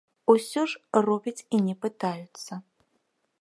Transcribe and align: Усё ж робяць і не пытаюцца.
Усё 0.33 0.61
ж 0.71 1.03
робяць 1.09 1.43
і 1.55 1.61
не 1.67 1.75
пытаюцца. 1.85 2.53